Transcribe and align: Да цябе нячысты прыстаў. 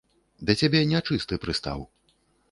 Да 0.49 0.53
цябе 0.61 0.79
нячысты 0.91 1.37
прыстаў. 1.43 1.83